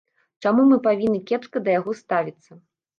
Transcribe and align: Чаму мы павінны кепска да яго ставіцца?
Чаму 0.45 0.65
мы 0.71 0.79
павінны 0.89 1.23
кепска 1.31 1.57
да 1.69 1.79
яго 1.79 1.99
ставіцца? 2.05 2.63